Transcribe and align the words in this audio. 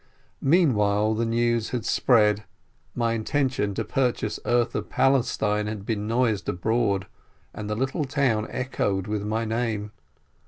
Meanwhile 0.41 1.13
the 1.13 1.27
news 1.27 1.69
had 1.69 1.85
spread, 1.85 2.45
my 2.95 3.13
intention 3.13 3.75
to 3.75 3.85
pur 3.85 4.11
chase 4.11 4.39
earth 4.45 4.73
of 4.73 4.89
Palestine 4.89 5.67
had 5.67 5.85
been 5.85 6.07
noised 6.07 6.49
abroad, 6.49 7.05
and 7.53 7.69
the 7.69 7.75
little 7.75 8.05
town 8.05 8.47
echoed 8.49 9.05
with 9.05 9.21
my 9.23 9.45
name. 9.45 9.91